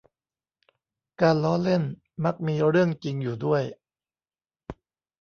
[1.21, 1.83] การล้อเล่น
[2.23, 3.63] มักมีเรื่องจริงอยู่ด้วย